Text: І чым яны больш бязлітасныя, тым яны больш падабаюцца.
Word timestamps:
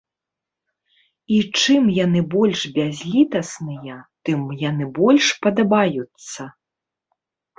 І 1.35 1.39
чым 1.59 1.83
яны 2.05 2.21
больш 2.35 2.63
бязлітасныя, 2.77 3.97
тым 4.29 4.41
яны 4.69 4.85
больш 5.01 5.25
падабаюцца. 5.47 6.41